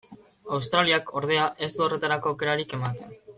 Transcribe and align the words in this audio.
Australiak, 0.57 1.11
ordea, 1.21 1.43
ez 1.67 1.71
du 1.77 1.85
horretarako 1.89 2.33
aukerarik 2.33 2.75
ematen. 2.81 3.15